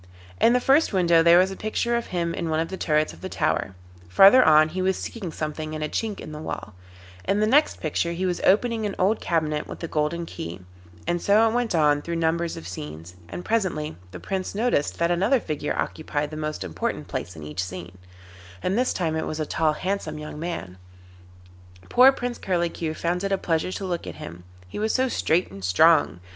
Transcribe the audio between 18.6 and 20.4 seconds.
and this time it was a tall handsome young